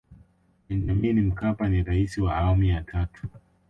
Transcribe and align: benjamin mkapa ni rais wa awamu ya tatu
benjamin 0.67 1.21
mkapa 1.21 1.69
ni 1.69 1.83
rais 1.83 2.17
wa 2.17 2.35
awamu 2.37 2.63
ya 2.63 2.81
tatu 2.81 3.27